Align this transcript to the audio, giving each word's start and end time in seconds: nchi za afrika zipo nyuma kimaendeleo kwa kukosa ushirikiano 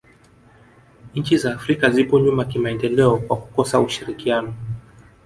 nchi 1.15 1.37
za 1.37 1.53
afrika 1.53 1.89
zipo 1.89 2.19
nyuma 2.19 2.45
kimaendeleo 2.45 3.17
kwa 3.17 3.37
kukosa 3.37 3.79
ushirikiano 3.79 4.53